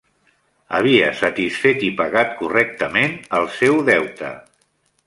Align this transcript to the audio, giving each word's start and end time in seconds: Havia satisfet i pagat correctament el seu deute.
Havia 0.77 1.09
satisfet 1.19 1.85
i 1.89 1.91
pagat 2.01 2.35
correctament 2.41 3.17
el 3.43 3.51
seu 3.61 3.83
deute. 3.93 4.35